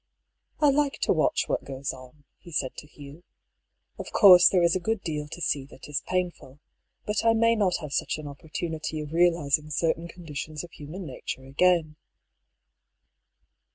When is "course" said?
4.11-4.49